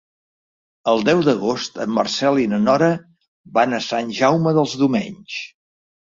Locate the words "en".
1.85-1.93